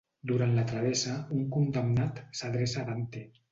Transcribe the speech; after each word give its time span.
Durant 0.29 0.55
la 0.59 0.63
travessa 0.71 1.17
un 1.37 1.45
condemnat 1.57 2.25
s'adreça 2.41 2.83
a 2.87 2.91
Dante. 2.91 3.25